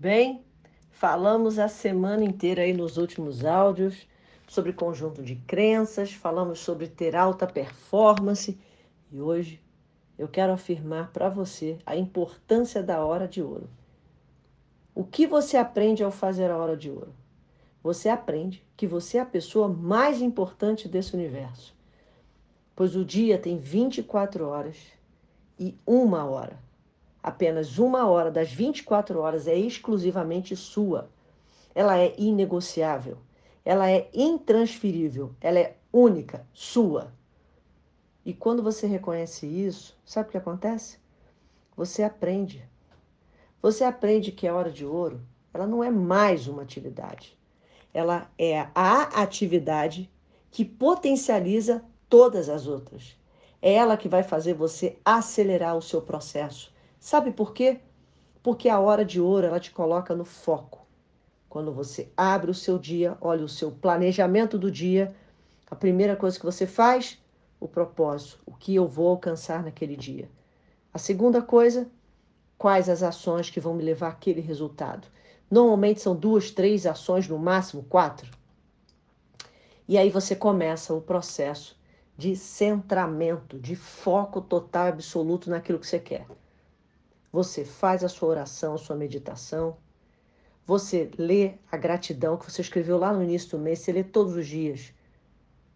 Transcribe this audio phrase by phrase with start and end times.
[0.00, 0.42] Bem,
[0.92, 4.08] falamos a semana inteira aí nos últimos áudios
[4.48, 8.58] sobre conjunto de crenças, falamos sobre ter alta performance
[9.12, 9.60] e hoje
[10.16, 13.68] eu quero afirmar para você a importância da hora de ouro.
[14.94, 17.12] O que você aprende ao fazer a hora de ouro?
[17.82, 21.76] Você aprende que você é a pessoa mais importante desse universo,
[22.74, 24.78] pois o dia tem 24 horas
[25.58, 26.69] e uma hora.
[27.22, 31.10] Apenas uma hora das 24 horas é exclusivamente sua.
[31.74, 33.18] Ela é inegociável,
[33.64, 37.12] ela é intransferível, ela é única, sua.
[38.24, 40.98] E quando você reconhece isso, sabe o que acontece?
[41.76, 42.66] Você aprende.
[43.62, 45.20] Você aprende que a hora de ouro,
[45.52, 47.38] ela não é mais uma atividade.
[47.92, 50.10] Ela é a atividade
[50.50, 53.16] que potencializa todas as outras.
[53.60, 57.80] É ela que vai fazer você acelerar o seu processo Sabe por quê?
[58.42, 60.86] Porque a hora de ouro ela te coloca no foco.
[61.48, 65.16] Quando você abre o seu dia, olha o seu planejamento do dia,
[65.70, 67.18] a primeira coisa que você faz,
[67.58, 70.30] o propósito, o que eu vou alcançar naquele dia.
[70.92, 71.90] A segunda coisa,
[72.58, 75.08] quais as ações que vão me levar àquele resultado.
[75.50, 78.30] Normalmente são duas, três ações, no máximo quatro.
[79.88, 81.80] E aí você começa o processo
[82.14, 86.26] de centramento, de foco total absoluto naquilo que você quer.
[87.32, 89.76] Você faz a sua oração, a sua meditação.
[90.66, 94.34] Você lê a gratidão que você escreveu lá no início do mês, você lê todos
[94.34, 94.92] os dias.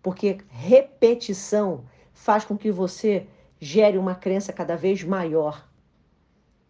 [0.02, 3.26] Porque repetição faz com que você
[3.60, 5.68] gere uma crença cada vez maior.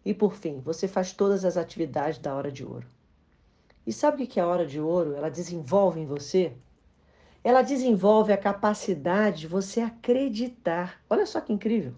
[0.05, 2.87] E por fim, você faz todas as atividades da hora de ouro.
[3.87, 5.15] E sabe o que a hora de ouro?
[5.15, 6.53] Ela desenvolve em você?
[7.43, 11.03] Ela desenvolve a capacidade de você acreditar.
[11.09, 11.95] Olha só que incrível.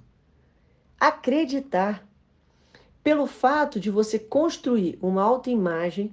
[0.98, 2.05] Acreditar
[3.06, 6.12] pelo fato de você construir uma autoimagem,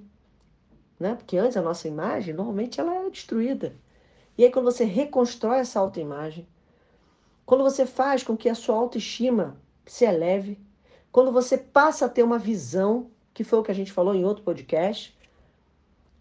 [0.96, 1.16] né?
[1.16, 3.74] Porque antes a nossa imagem, normalmente ela era destruída.
[4.38, 6.46] E aí quando você reconstrói essa autoimagem,
[7.44, 10.56] quando você faz com que a sua autoestima se eleve,
[11.10, 14.24] quando você passa a ter uma visão, que foi o que a gente falou em
[14.24, 15.18] outro podcast,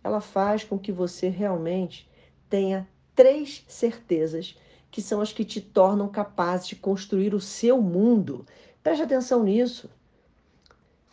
[0.03, 2.09] ela faz com que você realmente
[2.49, 4.57] tenha três certezas
[4.89, 8.43] que são as que te tornam capaz de construir o seu mundo.
[8.81, 9.87] Preste atenção nisso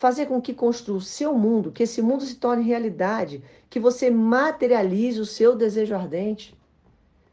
[0.01, 4.11] fazer com que construa o seu mundo, que esse mundo se torne realidade, que você
[4.11, 6.59] materialize o seu desejo ardente.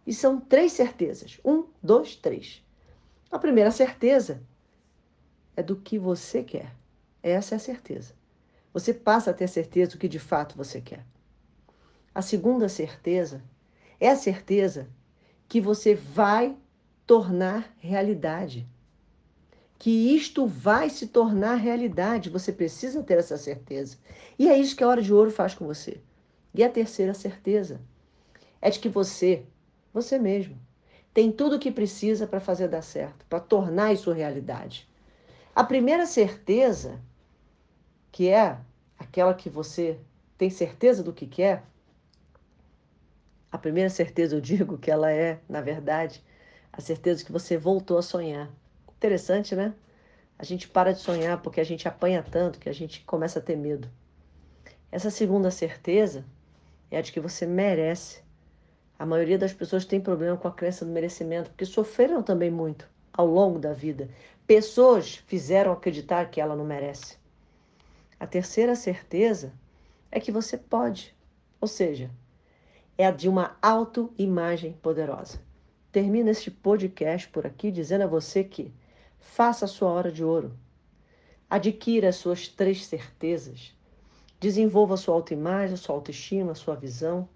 [0.05, 1.39] E são três certezas.
[1.45, 2.61] Um, dois, três.
[3.31, 4.43] A primeira certeza
[5.55, 6.75] é do que você quer.
[7.23, 8.13] Essa é a certeza.
[8.73, 11.05] Você passa a ter certeza do que de fato você quer.
[12.13, 13.41] A segunda certeza
[13.97, 14.89] é a certeza
[15.47, 16.53] que você vai
[17.05, 18.67] tornar realidade
[19.79, 22.29] que isto vai se tornar realidade.
[22.29, 23.97] Você precisa ter essa certeza.
[24.37, 26.01] E é isso que a hora de ouro faz com você.
[26.53, 27.79] E a terceira certeza
[28.61, 29.45] é de que você,
[29.93, 30.57] você mesmo,
[31.13, 34.87] tem tudo o que precisa para fazer dar certo, para tornar isso realidade.
[35.55, 36.99] A primeira certeza,
[38.11, 38.57] que é
[38.97, 39.99] aquela que você
[40.37, 41.63] tem certeza do que quer,
[43.51, 46.23] a primeira certeza eu digo que ela é, na verdade,
[46.71, 48.51] a certeza que você voltou a sonhar.
[48.97, 49.75] Interessante, né?
[50.39, 53.41] A gente para de sonhar porque a gente apanha tanto que a gente começa a
[53.41, 53.87] ter medo.
[54.91, 56.25] Essa segunda certeza
[56.89, 58.23] é a de que você merece.
[58.97, 62.89] A maioria das pessoas tem problema com a crença do merecimento, porque sofreram também muito
[63.13, 64.09] ao longo da vida.
[64.47, 67.17] Pessoas fizeram acreditar que ela não merece.
[68.19, 69.53] A terceira certeza
[70.11, 71.15] é que você pode,
[71.61, 72.09] ou seja,
[72.97, 75.39] é a de uma autoimagem poderosa.
[75.91, 78.73] Termino este podcast por aqui dizendo a você que
[79.27, 80.57] Faça a sua hora de ouro.
[81.47, 83.75] Adquira as suas três certezas.
[84.39, 87.29] Desenvolva a sua autoimagem, a sua autoestima, a sua visão.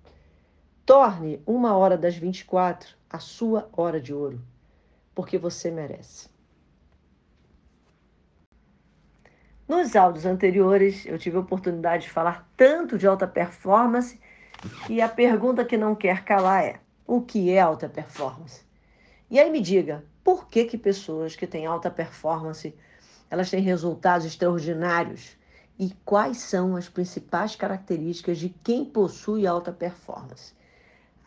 [0.84, 4.42] Torne uma hora das 24 a sua hora de ouro,
[5.14, 6.28] porque você merece.
[9.68, 14.20] Nos áudios anteriores, eu tive a oportunidade de falar tanto de alta performance
[14.90, 18.66] e a pergunta que não quer calar é: o que é alta performance?
[19.30, 22.74] E aí me diga, por que, que pessoas que têm alta performance
[23.30, 25.38] elas têm resultados extraordinários?
[25.80, 30.54] E quais são as principais características de quem possui alta performance?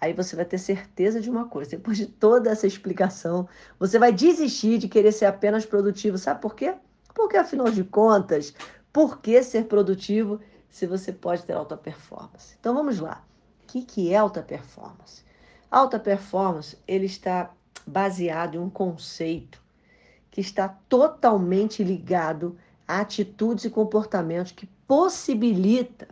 [0.00, 3.48] Aí você vai ter certeza de uma coisa: depois de toda essa explicação,
[3.78, 6.18] você vai desistir de querer ser apenas produtivo.
[6.18, 6.74] Sabe por quê?
[7.14, 8.54] Porque, afinal de contas,
[8.92, 12.54] por que ser produtivo se você pode ter alta performance?
[12.60, 13.24] Então vamos lá.
[13.62, 15.24] O que, é alta performance?
[15.70, 17.50] Alta performance, ele está
[17.86, 19.62] baseado em um conceito
[20.30, 26.08] que está totalmente ligado a atitudes e comportamentos que possibilita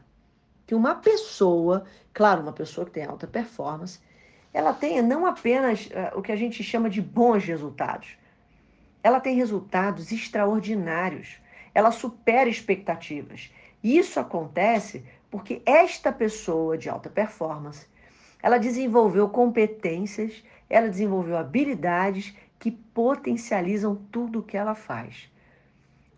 [0.66, 1.84] que uma pessoa,
[2.14, 3.98] claro, uma pessoa que tem alta performance,
[4.54, 8.16] ela tenha não apenas uh, o que a gente chama de bons resultados,
[9.02, 11.38] ela tem resultados extraordinários,
[11.75, 13.50] ela supera expectativas.
[13.82, 17.86] E isso acontece porque esta pessoa de alta performance,
[18.42, 25.30] ela desenvolveu competências, ela desenvolveu habilidades que potencializam tudo o que ela faz.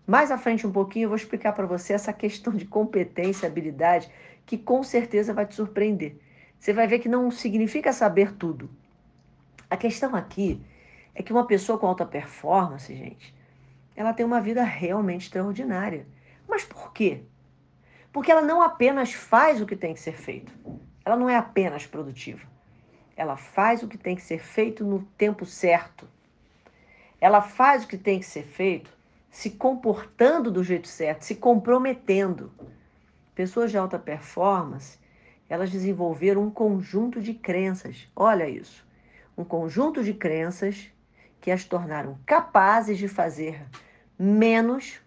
[0.07, 4.09] Mais à frente um pouquinho eu vou explicar para você essa questão de competência, habilidade,
[4.47, 6.19] que com certeza vai te surpreender.
[6.57, 8.71] Você vai ver que não significa saber tudo.
[9.69, 10.65] A questão aqui
[11.17, 13.35] é que uma pessoa com alta performance, gente,
[13.97, 16.07] ela tem uma vida realmente extraordinária.
[16.49, 17.23] Mas por quê?
[18.13, 20.53] Porque ela não apenas faz o que tem que ser feito,
[21.05, 22.54] ela não é apenas produtiva.
[23.17, 26.09] Ela faz o que tem que ser feito no tempo certo.
[27.21, 28.95] Ela faz o que tem que ser feito
[29.35, 32.53] se comportando do jeito certo, se comprometendo.
[33.35, 34.97] Pessoas de alta performance,
[35.49, 38.09] elas desenvolveram um conjunto de crenças.
[38.15, 38.87] Olha isso.
[39.37, 40.89] Um conjunto de crenças
[41.41, 43.61] que as tornaram capazes de fazer
[44.17, 45.01] menos,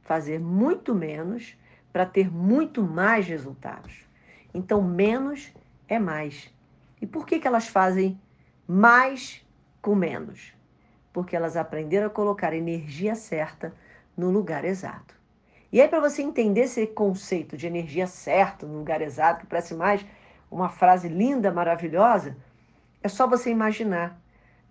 [0.00, 1.54] fazer muito menos,
[1.92, 4.06] para ter muito mais resultados.
[4.54, 5.52] Então, menos
[5.86, 6.50] é mais.
[7.00, 8.20] E por que, que elas fazem
[8.66, 9.44] mais
[9.82, 10.54] com menos?
[11.12, 13.74] Porque elas aprenderam a colocar a energia certa
[14.16, 15.14] no lugar exato.
[15.72, 19.74] E aí, para você entender esse conceito de energia certa no lugar exato, que parece
[19.74, 20.04] mais
[20.50, 22.36] uma frase linda, maravilhosa,
[23.02, 24.20] é só você imaginar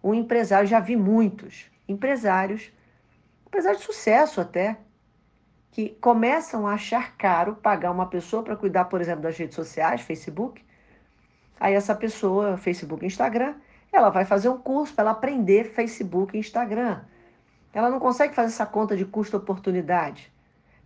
[0.04, 2.71] um empresário, já vi muitos empresários,
[3.45, 4.78] empresários de sucesso até,
[5.71, 10.01] que começam a achar caro pagar uma pessoa para cuidar, por exemplo, das redes sociais,
[10.01, 10.63] Facebook.
[11.60, 13.56] Aí essa pessoa, Facebook e Instagram,
[13.92, 17.02] ela vai fazer um curso para ela aprender Facebook e Instagram.
[17.74, 20.31] Ela não consegue fazer essa conta de custo-oportunidade.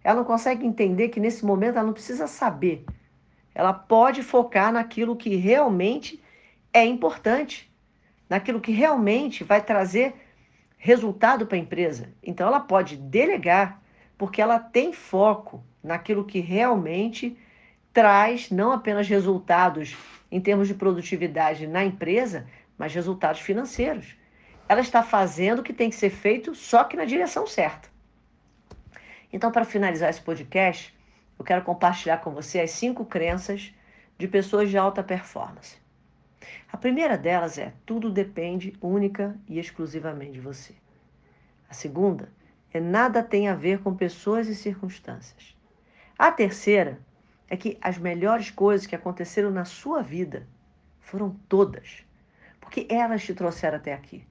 [0.04, 2.86] Ela não consegue entender que nesse momento ela não precisa saber.
[3.54, 6.24] Ela pode focar naquilo que realmente
[6.74, 7.69] é importante
[8.30, 10.13] naquilo que realmente vai trazer
[10.77, 12.13] resultado para a empresa.
[12.21, 13.81] Então ela pode delegar,
[14.18, 17.38] porque ela tem foco naquilo que realmente
[18.00, 19.98] traz não apenas resultados
[20.31, 22.48] em termos de produtividade na empresa,
[22.78, 24.16] mas resultados financeiros.
[24.69, 27.90] Ela está fazendo o que tem que ser feito, só que na direção certa.
[29.34, 30.98] Então, para finalizar esse podcast,
[31.38, 33.74] eu quero compartilhar com você as cinco crenças
[34.18, 35.75] de pessoas de alta performance.
[36.72, 40.74] A primeira delas é: tudo depende única e exclusivamente de você.
[41.69, 42.31] A segunda
[42.74, 45.54] é: nada tem a ver com pessoas e circunstâncias.
[46.18, 46.98] A terceira
[47.50, 50.48] é que as melhores coisas que aconteceram na sua vida
[51.00, 52.06] foram todas,
[52.62, 54.25] porque elas te trouxeram até aqui.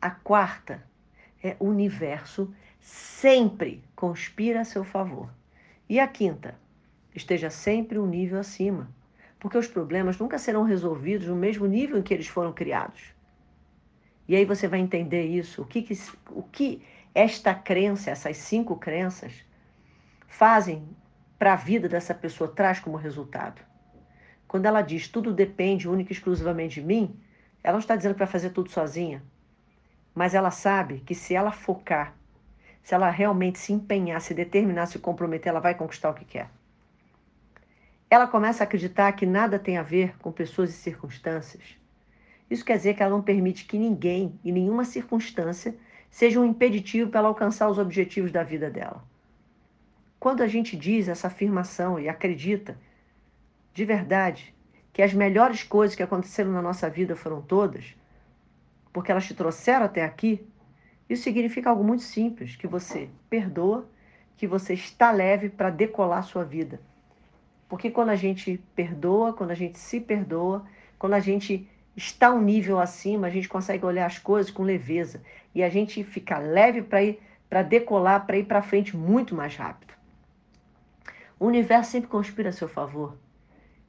[0.00, 0.82] A quarta
[1.42, 5.30] é: o universo sempre conspira a seu favor.
[5.88, 6.54] E a quinta,
[7.14, 8.88] esteja sempre um nível acima
[9.44, 13.14] porque os problemas nunca serão resolvidos no mesmo nível em que eles foram criados.
[14.26, 15.94] E aí você vai entender isso, o que, que,
[16.30, 16.82] o que
[17.14, 19.44] esta crença, essas cinco crenças,
[20.26, 20.88] fazem
[21.44, 23.60] para a vida dessa pessoa, traz como resultado.
[24.48, 27.20] Quando ela diz tudo depende única e exclusivamente de mim,
[27.62, 29.22] ela não está dizendo para fazer tudo sozinha.
[30.14, 32.14] Mas ela sabe que se ela focar,
[32.82, 36.48] se ela realmente se empenhar, se determinar, se comprometer, ela vai conquistar o que quer.
[38.08, 41.76] Ela começa a acreditar que nada tem a ver com pessoas e circunstâncias.
[42.48, 45.76] Isso quer dizer que ela não permite que ninguém e nenhuma circunstância
[46.10, 49.04] seja um impeditivo para ela alcançar os objetivos da vida dela.
[50.24, 52.78] Quando a gente diz essa afirmação e acredita
[53.74, 54.54] de verdade
[54.90, 57.94] que as melhores coisas que aconteceram na nossa vida foram todas,
[58.90, 60.42] porque elas te trouxeram até aqui,
[61.10, 63.86] isso significa algo muito simples, que você perdoa,
[64.34, 66.80] que você está leve para decolar a sua vida
[67.68, 70.64] porque quando a gente perdoa, quando a gente se perdoa,
[70.98, 75.20] quando a gente está um nível acima, a gente consegue olhar as coisas com leveza
[75.54, 79.56] e a gente fica leve para ir para decolar, para ir para frente muito mais
[79.56, 79.93] rápido.
[81.44, 83.18] O universo sempre conspira a seu favor.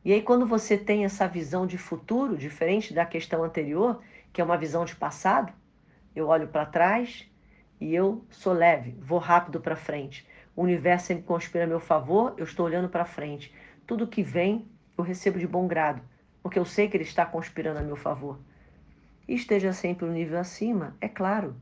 [0.04, 4.02] E aí quando você tem essa visão de futuro, diferente da questão anterior,
[4.34, 5.54] que é uma visão de passado,
[6.14, 7.26] eu olho para trás
[7.80, 10.28] e eu sou leve, vou rápido para frente.
[10.54, 13.56] O universo sempre conspira a meu favor, eu estou olhando para frente.
[13.88, 16.02] Tudo que vem eu recebo de bom grado,
[16.44, 18.38] porque eu sei que ele está conspirando a meu favor.
[19.26, 21.56] E esteja sempre um nível acima, é claro.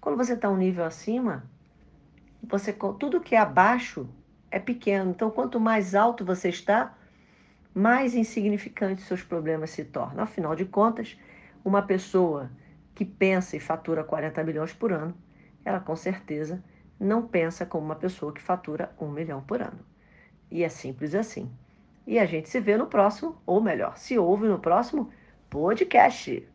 [0.00, 1.48] Quando você está um nível acima,
[2.42, 4.08] você tudo que é abaixo
[4.56, 5.10] é pequeno.
[5.10, 6.96] Então, quanto mais alto você está,
[7.74, 10.24] mais insignificantes seus problemas se tornam.
[10.24, 11.16] Afinal de contas,
[11.64, 12.50] uma pessoa
[12.94, 15.14] que pensa e fatura 40 milhões por ano,
[15.62, 16.64] ela com certeza
[16.98, 19.78] não pensa como uma pessoa que fatura um milhão por ano.
[20.50, 21.50] E é simples assim.
[22.06, 25.10] E a gente se vê no próximo, ou melhor, se ouve no próximo
[25.50, 26.48] podcast.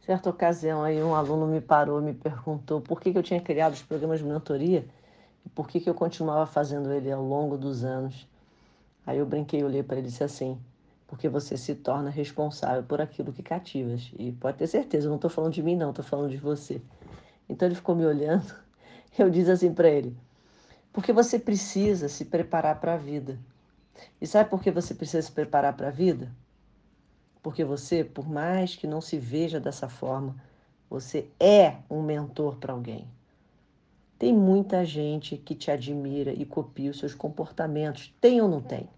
[0.00, 3.40] Certa ocasião aí um aluno me parou e me perguntou por que, que eu tinha
[3.40, 4.84] criado os programas de mentoria
[5.46, 8.26] e por que, que eu continuava fazendo ele ao longo dos anos.
[9.06, 10.58] Aí eu brinquei, olhei para ele e disse assim,
[11.06, 14.10] porque você se torna responsável por aquilo que cativas.
[14.18, 16.82] E pode ter certeza, eu não estou falando de mim não, estou falando de você.
[17.48, 18.52] Então ele ficou me olhando,
[19.16, 20.16] eu disse assim para ele,
[20.92, 23.38] porque você precisa se preparar para a vida.
[24.20, 26.28] E sabe por que você precisa se preparar para a vida?
[27.40, 30.34] Porque você, por mais que não se veja dessa forma,
[30.90, 33.06] você é um mentor para alguém.
[34.18, 38.88] Tem muita gente que te admira e copia os seus comportamentos, tem ou não tem?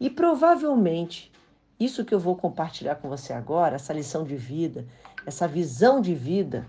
[0.00, 1.30] E provavelmente
[1.78, 4.86] isso que eu vou compartilhar com você agora, essa lição de vida,
[5.24, 6.66] essa visão de vida,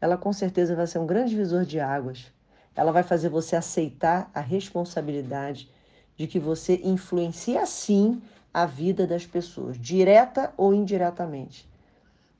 [0.00, 2.32] ela com certeza vai ser um grande visor de águas.
[2.74, 5.68] Ela vai fazer você aceitar a responsabilidade
[6.16, 8.22] de que você influencia sim
[8.54, 11.68] a vida das pessoas, direta ou indiretamente.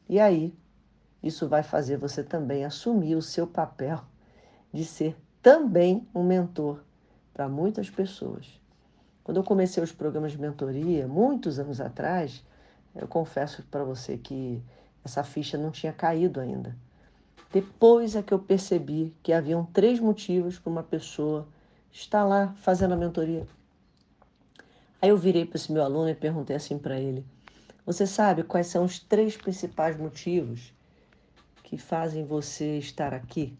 [0.08, 0.54] E aí,
[1.22, 4.02] isso vai fazer você também assumir o seu papel
[4.72, 6.80] de ser também um mentor
[7.34, 8.60] para muitas pessoas.
[9.24, 12.44] Quando eu comecei os programas de mentoria, muitos anos atrás,
[12.94, 14.62] eu confesso para você que
[15.04, 16.76] essa ficha não tinha caído ainda.
[17.52, 21.46] Depois é que eu percebi que haviam três motivos para uma pessoa
[21.92, 23.46] estar lá fazendo a mentoria.
[25.00, 27.26] Aí eu virei para esse meu aluno e perguntei assim para ele:
[27.84, 30.72] Você sabe quais são os três principais motivos
[31.62, 33.56] que fazem você estar aqui?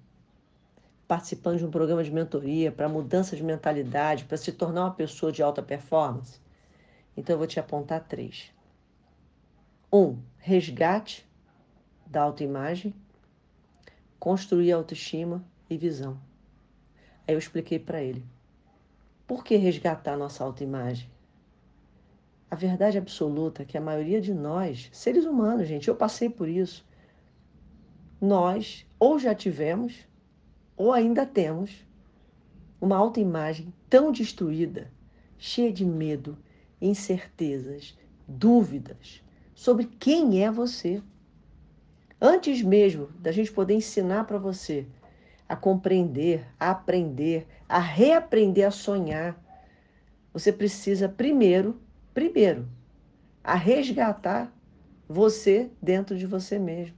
[1.12, 5.30] Participando de um programa de mentoria para mudança de mentalidade, para se tornar uma pessoa
[5.30, 6.40] de alta performance?
[7.14, 8.50] Então eu vou te apontar três.
[9.92, 11.28] Um, resgate
[12.06, 12.94] da autoimagem,
[14.18, 16.18] construir autoestima e visão.
[17.28, 18.24] Aí eu expliquei para ele.
[19.26, 21.10] Por que resgatar nossa autoimagem?
[22.50, 26.48] A verdade absoluta é que a maioria de nós, seres humanos, gente, eu passei por
[26.48, 26.82] isso.
[28.18, 30.10] Nós ou já tivemos
[30.76, 31.84] ou ainda temos
[32.80, 34.90] uma autoimagem tão destruída,
[35.38, 36.36] cheia de medo,
[36.80, 39.22] incertezas, dúvidas
[39.54, 41.02] sobre quem é você.
[42.20, 44.86] Antes mesmo da gente poder ensinar para você
[45.48, 49.40] a compreender, a aprender, a reaprender a sonhar,
[50.32, 51.80] você precisa primeiro
[52.14, 52.68] primeiro,
[53.42, 54.52] a resgatar
[55.08, 56.96] você dentro de você mesmo.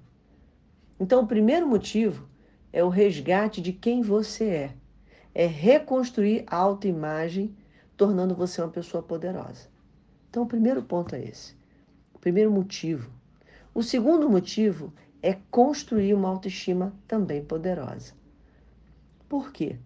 [0.98, 2.28] Então, o primeiro motivo
[2.74, 4.74] é o resgate de quem você é.
[5.32, 7.54] É reconstruir a autoimagem,
[7.96, 9.68] tornando você uma pessoa poderosa.
[10.28, 11.54] Então, o primeiro ponto é esse.
[12.12, 13.12] O primeiro motivo.
[13.72, 18.12] O segundo motivo é construir uma autoestima também poderosa.
[19.28, 19.76] Por quê?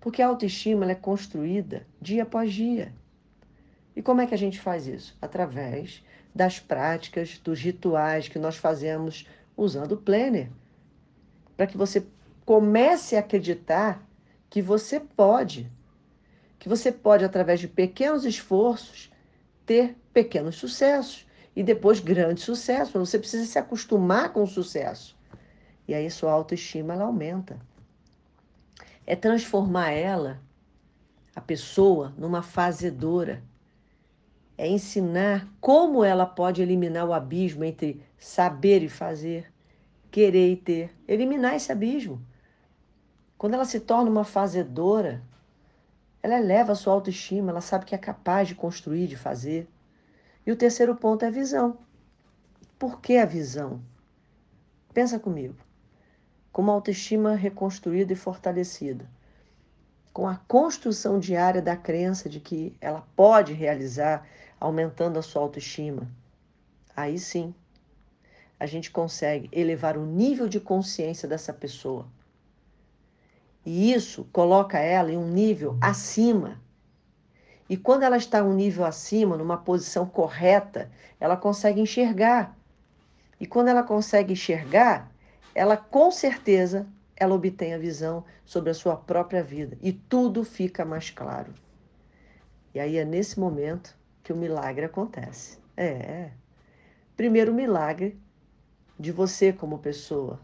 [0.00, 2.94] Porque a autoestima é construída dia após dia.
[3.94, 5.14] E como é que a gente faz isso?
[5.20, 6.02] Através
[6.34, 10.48] das práticas, dos rituais que nós fazemos usando o planner.
[11.60, 12.06] Para que você
[12.46, 14.02] comece a acreditar
[14.48, 15.70] que você pode.
[16.58, 19.12] Que você pode, através de pequenos esforços,
[19.66, 22.94] ter pequenos sucessos e depois grandes sucessos.
[22.94, 25.14] Você precisa se acostumar com o sucesso.
[25.86, 27.58] E aí sua autoestima ela aumenta.
[29.06, 30.40] É transformar ela,
[31.36, 33.42] a pessoa, numa fazedora
[34.56, 39.52] é ensinar como ela pode eliminar o abismo entre saber e fazer,
[40.10, 42.20] querer e ter, eliminar esse abismo.
[43.38, 45.22] Quando ela se torna uma fazedora,
[46.22, 49.68] ela eleva a sua autoestima, ela sabe que é capaz de construir, de fazer.
[50.46, 51.78] E o terceiro ponto é a visão.
[52.78, 53.80] Por que a visão?
[54.92, 55.56] Pensa comigo.
[56.52, 59.08] Com uma autoestima reconstruída e fortalecida,
[60.12, 64.26] com a construção diária da crença de que ela pode realizar
[64.58, 66.08] aumentando a sua autoestima,
[66.94, 67.54] aí sim
[68.60, 72.06] a gente consegue elevar o nível de consciência dessa pessoa.
[73.64, 76.60] E isso coloca ela em um nível acima.
[77.68, 82.54] E quando ela está um nível acima, numa posição correta, ela consegue enxergar.
[83.40, 85.10] E quando ela consegue enxergar,
[85.54, 86.86] ela com certeza
[87.16, 91.52] ela obtém a visão sobre a sua própria vida e tudo fica mais claro.
[92.74, 95.58] E aí é nesse momento que o milagre acontece.
[95.76, 96.30] É.
[97.16, 98.18] Primeiro milagre
[99.00, 100.38] de você como pessoa.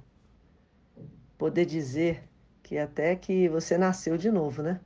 [1.36, 2.26] Poder dizer
[2.62, 4.80] que até que você nasceu de novo, né?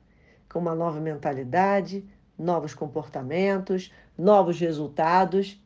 [0.51, 2.05] Com uma nova mentalidade,
[2.37, 5.57] novos comportamentos, novos resultados.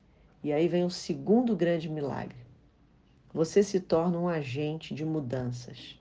[0.44, 2.38] E aí vem o segundo grande milagre.
[3.34, 6.00] Você se torna um agente de mudanças.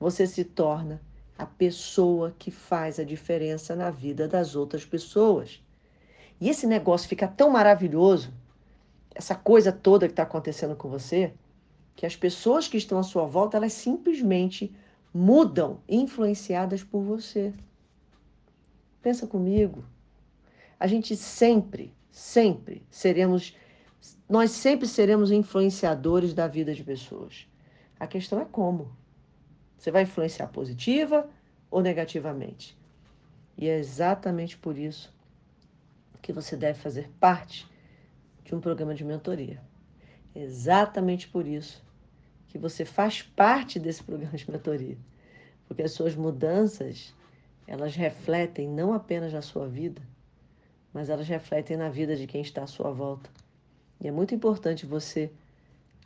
[0.00, 1.02] Você se torna
[1.36, 5.62] a pessoa que faz a diferença na vida das outras pessoas.
[6.40, 8.32] E esse negócio fica tão maravilhoso,
[9.14, 11.32] essa coisa toda que está acontecendo com você,
[11.94, 14.74] que as pessoas que estão à sua volta, elas simplesmente
[15.12, 17.54] mudam, influenciadas por você.
[19.00, 19.84] Pensa comigo.
[20.78, 23.56] A gente sempre, sempre seremos,
[24.28, 27.46] nós sempre seremos influenciadores da vida de pessoas.
[27.98, 28.90] A questão é como.
[29.78, 31.30] Você vai influenciar positiva
[31.70, 32.76] ou negativamente?
[33.56, 35.14] E é exatamente por isso
[36.20, 37.68] que você deve fazer parte
[38.44, 39.60] de um programa de mentoria.
[40.34, 41.82] Exatamente por isso
[42.48, 44.96] que você faz parte desse programa de mentoria.
[45.66, 47.14] Porque as suas mudanças,
[47.66, 50.02] elas refletem não apenas na sua vida,
[50.92, 53.28] mas elas refletem na vida de quem está à sua volta.
[54.00, 55.32] E é muito importante você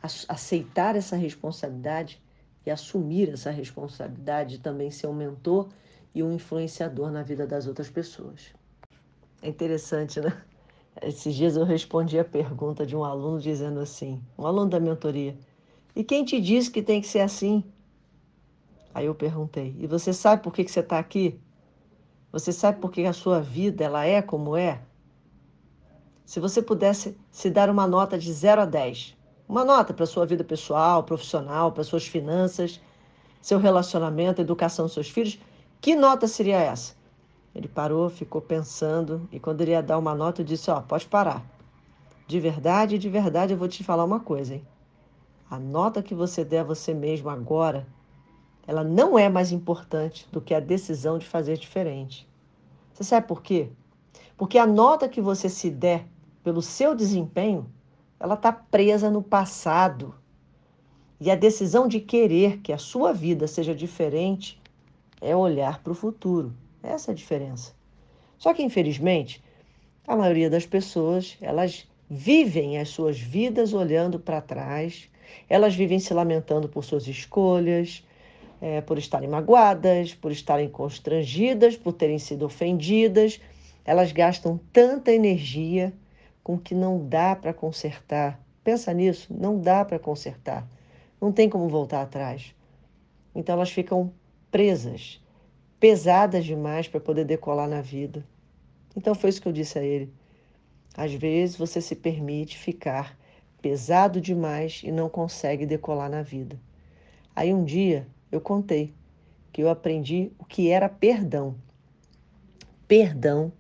[0.02, 2.22] aceitar essa responsabilidade
[2.64, 5.68] e assumir essa responsabilidade de também ser um mentor
[6.14, 8.54] e um influenciador na vida das outras pessoas.
[9.42, 10.42] É interessante, né?
[11.02, 15.36] Esses dias eu respondi a pergunta de um aluno dizendo assim, um aluno da mentoria,
[15.94, 17.64] e quem te disse que tem que ser assim?
[18.94, 21.40] Aí eu perguntei, e você sabe por que, que você está aqui?
[22.32, 24.80] Você sabe por que a sua vida ela é como é?
[26.24, 29.16] Se você pudesse se dar uma nota de 0 a 10,
[29.48, 32.80] uma nota para a sua vida pessoal, profissional, para suas finanças,
[33.40, 35.38] seu relacionamento, educação dos seus filhos,
[35.80, 36.97] que nota seria essa?
[37.54, 40.82] Ele parou, ficou pensando e quando ele ia dar uma nota, eu disse: Ó, oh,
[40.82, 41.44] pode parar.
[42.26, 44.66] De verdade, de verdade, eu vou te falar uma coisa, hein?
[45.50, 47.86] A nota que você der a você mesmo agora,
[48.66, 52.28] ela não é mais importante do que a decisão de fazer diferente.
[52.92, 53.70] Você sabe por quê?
[54.36, 56.06] Porque a nota que você se der
[56.44, 57.66] pelo seu desempenho,
[58.20, 60.14] ela está presa no passado.
[61.18, 64.60] E a decisão de querer que a sua vida seja diferente
[65.20, 66.52] é olhar para o futuro.
[66.82, 67.72] Essa é a diferença.
[68.38, 69.42] Só que, infelizmente,
[70.06, 75.10] a maioria das pessoas, elas vivem as suas vidas olhando para trás,
[75.48, 78.06] elas vivem se lamentando por suas escolhas,
[78.60, 83.40] é, por estarem magoadas, por estarem constrangidas, por terem sido ofendidas.
[83.84, 85.92] Elas gastam tanta energia
[86.42, 88.40] com que não dá para consertar.
[88.64, 90.66] Pensa nisso, não dá para consertar.
[91.20, 92.54] Não tem como voltar atrás.
[93.34, 94.12] Então elas ficam
[94.50, 95.20] presas
[95.80, 98.24] pesadas demais para poder decolar na vida.
[98.96, 100.12] Então foi isso que eu disse a ele.
[100.96, 103.16] Às vezes você se permite ficar
[103.62, 106.58] pesado demais e não consegue decolar na vida.
[107.34, 108.92] Aí um dia eu contei
[109.52, 111.54] que eu aprendi o que era perdão.
[112.86, 113.52] Perdão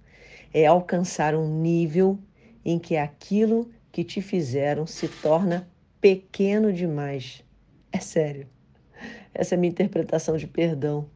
[0.52, 2.18] é alcançar um nível
[2.64, 5.68] em que aquilo que te fizeram se torna
[6.00, 7.44] pequeno demais.
[7.92, 8.48] É sério.
[9.32, 11.08] Essa é a minha interpretação de perdão.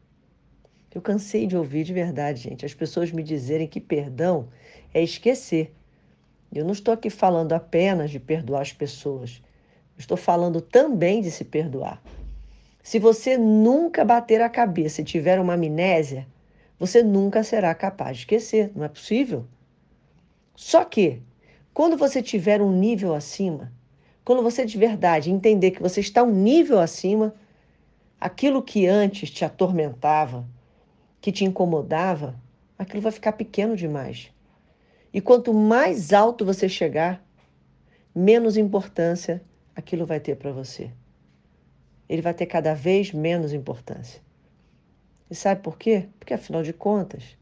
[0.93, 4.49] Eu cansei de ouvir de verdade, gente, as pessoas me dizerem que perdão
[4.93, 5.73] é esquecer.
[6.53, 9.41] Eu não estou aqui falando apenas de perdoar as pessoas.
[9.97, 11.99] estou falando também de se perdoar.
[12.83, 16.27] Se você nunca bater a cabeça e tiver uma amnésia,
[16.77, 18.71] você nunca será capaz de esquecer.
[18.75, 19.47] Não é possível.
[20.55, 21.23] Só que,
[21.73, 23.71] quando você tiver um nível acima,
[24.23, 27.33] quando você de verdade entender que você está um nível acima,
[28.21, 30.45] aquilo que antes te atormentava,
[31.23, 32.35] que te incomodava,
[32.77, 34.29] aquilo vai ficar pequeno demais.
[35.13, 37.25] E quanto mais alto você chegar,
[38.13, 39.41] menos importância
[39.73, 40.91] aquilo vai ter para você.
[42.09, 44.21] Ele vai ter cada vez menos importância.
[45.31, 46.09] E sabe por quê?
[46.19, 47.37] Porque afinal de contas,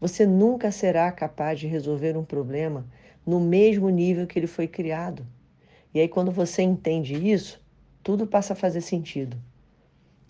[0.00, 2.84] você nunca será capaz de resolver um problema
[3.24, 5.24] no mesmo nível que ele foi criado.
[5.94, 7.62] E aí, quando você entende isso,
[8.02, 9.36] tudo passa a fazer sentido.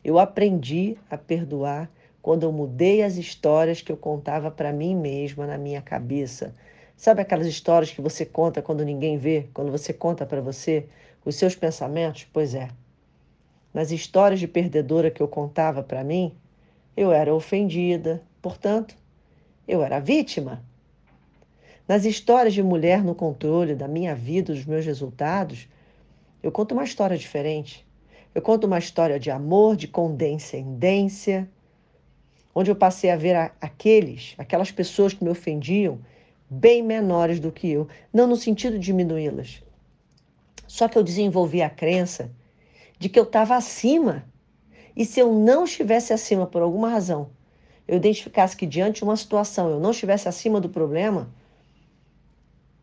[0.04, 1.90] Eu aprendi a perdoar
[2.22, 6.54] quando eu mudei as histórias que eu contava para mim mesma na minha cabeça.
[6.96, 10.86] Sabe aquelas histórias que você conta quando ninguém vê, quando você conta para você
[11.24, 12.26] os seus pensamentos?
[12.32, 12.68] Pois é.
[13.74, 16.32] Nas histórias de perdedora que eu contava para mim,
[16.96, 18.94] eu era ofendida, portanto,
[19.66, 20.62] eu era vítima.
[21.88, 25.68] Nas histórias de mulher no controle da minha vida, dos meus resultados,
[26.40, 27.84] eu conto uma história diferente.
[28.32, 31.48] Eu conto uma história de amor, de condescendência,
[32.54, 35.98] onde eu passei a ver aqueles, aquelas pessoas que me ofendiam,
[36.48, 39.62] bem menores do que eu, não no sentido de diminuí-las.
[40.66, 42.30] Só que eu desenvolvi a crença
[42.98, 44.24] de que eu estava acima.
[44.94, 47.30] E se eu não estivesse acima por alguma razão,
[47.88, 51.28] eu identificasse que diante de uma situação eu não estivesse acima do problema,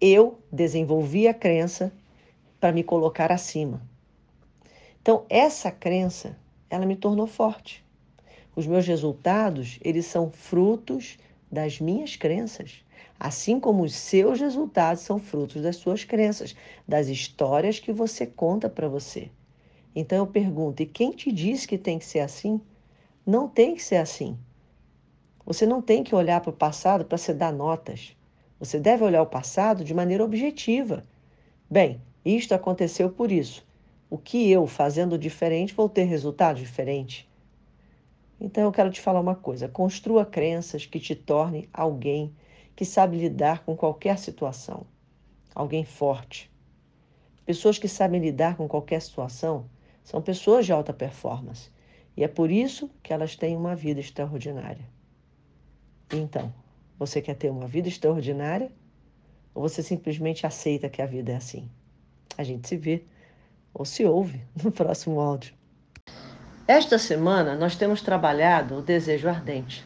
[0.02, 1.92] eu desenvolvi a crença
[2.60, 3.82] para me colocar acima.
[5.02, 6.38] Então, essa crença,
[6.70, 7.84] ela me tornou forte.
[8.60, 11.18] Os meus resultados, eles são frutos
[11.50, 12.84] das minhas crenças,
[13.18, 16.54] assim como os seus resultados são frutos das suas crenças,
[16.86, 19.32] das histórias que você conta para você.
[19.96, 22.60] Então eu pergunto: e quem te disse que tem que ser assim?
[23.26, 24.38] Não tem que ser assim.
[25.46, 28.14] Você não tem que olhar para o passado para se dar notas.
[28.60, 31.06] Você deve olhar o passado de maneira objetiva.
[31.72, 33.66] Bem, isto aconteceu por isso.
[34.10, 37.29] O que eu, fazendo diferente, vou ter resultado diferente?
[38.40, 42.34] Então eu quero te falar uma coisa: construa crenças que te tornem alguém
[42.76, 44.86] que sabe lidar com qualquer situação,
[45.54, 46.50] alguém forte.
[47.46, 49.70] Pessoas que sabem lidar com qualquer situação
[50.04, 51.70] são pessoas de alta performance
[52.16, 54.88] e é por isso que elas têm uma vida extraordinária.
[56.14, 56.54] Então,
[56.98, 58.72] você quer ter uma vida extraordinária
[59.54, 61.70] ou você simplesmente aceita que a vida é assim?
[62.38, 63.04] A gente se vê
[63.74, 65.59] ou se ouve no próximo áudio.
[66.70, 69.84] Esta semana nós temos trabalhado o desejo ardente.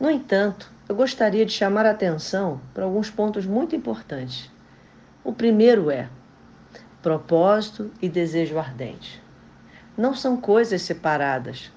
[0.00, 4.50] No entanto, eu gostaria de chamar a atenção para alguns pontos muito importantes.
[5.22, 6.08] O primeiro é
[7.02, 9.22] propósito e desejo ardente.
[9.94, 11.70] Não são coisas separadas.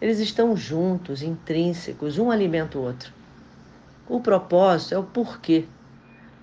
[0.00, 3.12] Eles estão juntos, intrínsecos, um alimenta o outro.
[4.08, 5.66] O propósito é o porquê.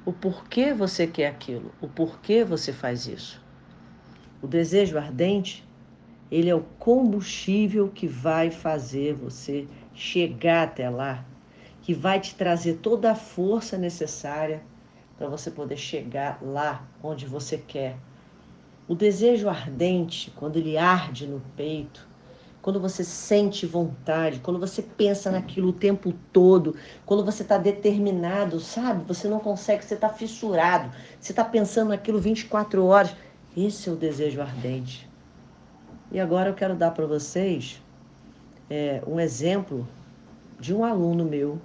[0.05, 3.41] O porquê você quer aquilo, o porquê você faz isso.
[4.39, 5.65] O desejo ardente,
[6.33, 11.23] ele é o combustível que vai fazer você chegar até lá,
[11.83, 14.63] que vai te trazer toda a força necessária
[15.15, 17.97] para você poder chegar lá onde você quer.
[18.87, 22.07] O desejo ardente, quando ele arde no peito,
[22.63, 28.59] quando você sente vontade, quando você pensa naquilo o tempo todo, quando você está determinado,
[28.59, 29.05] sabe?
[29.05, 33.15] Você não consegue, você está fissurado, você está pensando naquilo 24 horas.
[33.55, 35.12] Esse é o desejo ardente.
[36.13, 37.81] E agora eu quero dar para vocês
[38.69, 39.87] é, um exemplo
[40.59, 41.59] de um aluno meu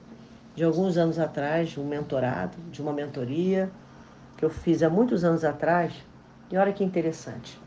[0.56, 3.70] de alguns anos atrás, um mentorado, de uma mentoria
[4.38, 5.92] que eu fiz há muitos anos atrás.
[6.50, 7.60] E olha que interessante.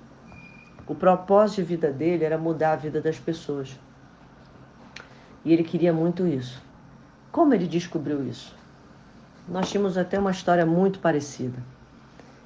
[0.87, 3.79] O propósito de vida dele era mudar a vida das pessoas.
[5.45, 6.59] E ele queria muito isso.
[7.31, 8.55] Como ele descobriu isso?
[9.47, 11.59] Nós tínhamos até uma história muito parecida.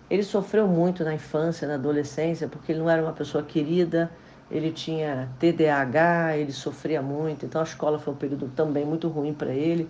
[0.10, 4.12] Ele sofreu muito na infância, na adolescência, porque ele não era uma pessoa querida,
[4.49, 9.34] ele tinha TDAH, ele sofria muito, então a escola foi um período também muito ruim
[9.34, 9.89] para ele.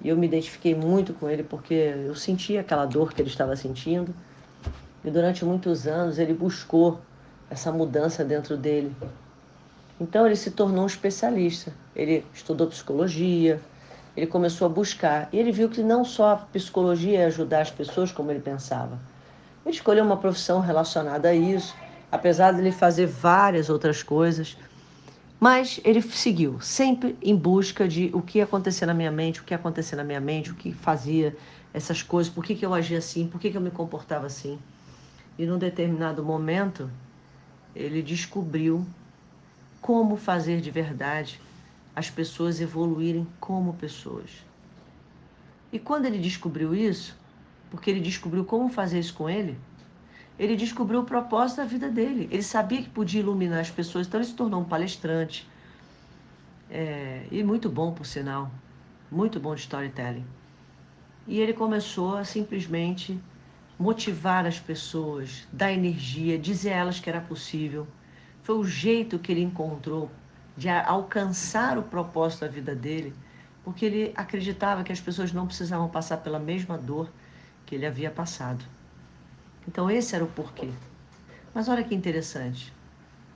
[0.00, 3.54] E eu me identifiquei muito com ele porque eu sentia aquela dor que ele estava
[3.54, 4.12] sentindo.
[5.04, 7.00] E durante muitos anos ele buscou
[7.48, 8.92] essa mudança dentro dele.
[10.00, 11.72] Então ele se tornou um especialista.
[11.94, 13.60] Ele estudou psicologia,
[14.16, 15.28] ele começou a buscar.
[15.32, 18.98] E ele viu que não só a psicologia ia ajudar as pessoas como ele pensava.
[19.64, 21.76] Ele escolheu uma profissão relacionada a isso,
[22.12, 24.58] apesar de ele fazer várias outras coisas.
[25.40, 29.44] Mas ele seguiu, sempre em busca de o que ia acontecer na minha mente, o
[29.44, 31.34] que ia acontecer na minha mente, o que fazia
[31.72, 34.58] essas coisas, por que, que eu agia assim, por que, que eu me comportava assim.
[35.38, 36.88] E num determinado momento,
[37.74, 38.86] ele descobriu
[39.80, 41.40] como fazer de verdade
[41.96, 44.30] as pessoas evoluírem como pessoas.
[45.72, 47.16] E quando ele descobriu isso,
[47.70, 49.58] porque ele descobriu como fazer isso com ele,
[50.42, 52.28] ele descobriu o propósito da vida dele.
[52.28, 55.48] Ele sabia que podia iluminar as pessoas, então ele se tornou um palestrante.
[56.68, 58.50] É, e muito bom, por sinal.
[59.08, 60.26] Muito bom de storytelling.
[61.28, 63.16] E ele começou a simplesmente
[63.78, 67.86] motivar as pessoas, dar energia, dizer a elas que era possível.
[68.42, 70.10] Foi o jeito que ele encontrou
[70.56, 73.14] de alcançar o propósito da vida dele,
[73.62, 77.08] porque ele acreditava que as pessoas não precisavam passar pela mesma dor
[77.64, 78.64] que ele havia passado.
[79.66, 80.70] Então esse era o porquê.
[81.54, 82.72] Mas olha que interessante.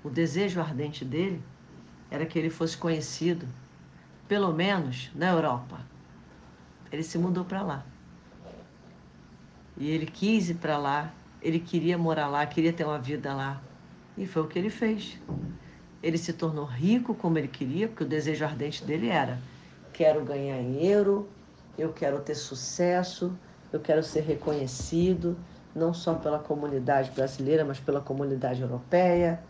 [0.02, 1.42] O desejo ardente dele
[2.10, 3.46] era que ele fosse conhecido,
[4.28, 5.80] pelo menos na Europa.
[6.90, 7.86] Ele se mudou para lá.
[9.76, 11.12] E ele quis ir para lá,
[11.42, 13.60] ele queria morar lá, queria ter uma vida lá.
[14.16, 15.18] E foi o que ele fez.
[16.02, 19.38] Ele se tornou rico como ele queria, porque o desejo ardente dele era:
[19.92, 21.28] quero ganhar euro,
[21.76, 23.36] eu quero ter sucesso,
[23.72, 25.36] eu quero ser reconhecido,
[25.76, 29.40] não só pela comunidade brasileira, mas pela comunidade europeia.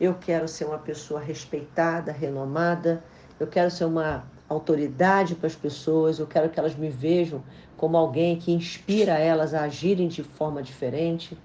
[0.00, 3.04] Eu quero ser uma pessoa respeitada, renomada.
[3.38, 6.18] Eu quero ser uma autoridade para as pessoas.
[6.18, 7.42] Eu quero que elas me vejam
[7.76, 11.36] como alguém que inspira elas a agirem de forma diferente.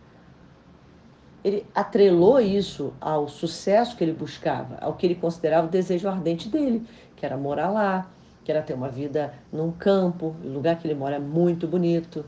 [1.43, 6.47] Ele atrelou isso ao sucesso que ele buscava, ao que ele considerava o desejo ardente
[6.47, 8.09] dele, que era morar lá,
[8.43, 12.23] que era ter uma vida num campo, o lugar que ele mora é muito bonito,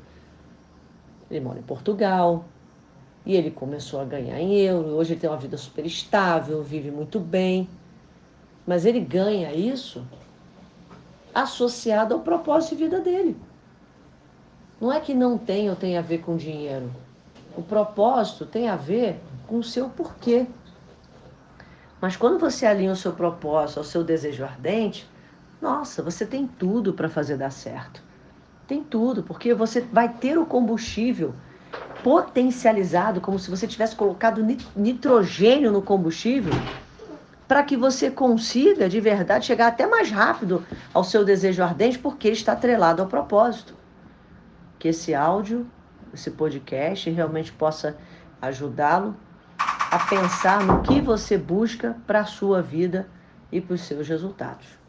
[1.33, 2.45] ele mora em Portugal.
[3.25, 4.89] E ele começou a ganhar em euro.
[4.89, 7.69] Hoje ele tem uma vida super estável, vive muito bem.
[8.67, 10.05] Mas ele ganha isso
[11.33, 13.37] associado ao propósito de vida dele.
[14.79, 16.91] Não é que não tem ou tem a ver com dinheiro.
[17.55, 20.45] O propósito tem a ver com o seu porquê.
[22.01, 25.07] Mas quando você alinha o seu propósito ao seu desejo ardente,
[25.61, 28.03] nossa, você tem tudo para fazer dar certo.
[28.67, 31.33] Tem tudo, porque você vai ter o combustível
[32.03, 34.45] potencializado, como se você tivesse colocado
[34.75, 36.53] nitrogênio no combustível,
[37.47, 42.29] para que você consiga de verdade chegar até mais rápido ao seu desejo ardente, porque
[42.29, 43.73] está atrelado ao propósito.
[44.79, 45.65] Que esse áudio,
[46.13, 47.97] esse podcast realmente possa
[48.41, 49.15] ajudá-lo
[49.57, 53.07] a pensar no que você busca para a sua vida
[53.51, 54.77] e para os seus resultados.